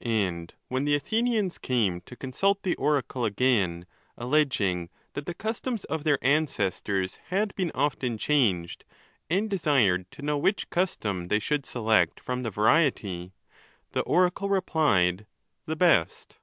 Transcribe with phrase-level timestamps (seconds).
[0.00, 3.84] And when the Athenians came to consult the oracle again,
[4.16, 8.86] alleging that the customs of their ancestors had been often changed,
[9.28, 12.54] and desired to know which custom they should select from ON THE LAWS.
[12.54, 13.32] 447 the variety,
[13.92, 15.26] the oracle replied,
[15.66, 16.38] The best.